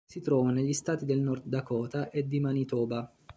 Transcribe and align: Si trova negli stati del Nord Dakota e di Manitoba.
Si 0.03 0.19
trova 0.19 0.49
negli 0.49 0.73
stati 0.73 1.05
del 1.05 1.19
Nord 1.19 1.43
Dakota 1.45 2.09
e 2.09 2.27
di 2.27 2.39
Manitoba. 2.39 3.13